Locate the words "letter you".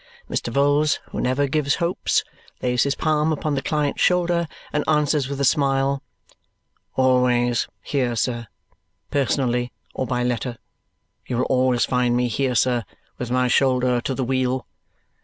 10.23-11.37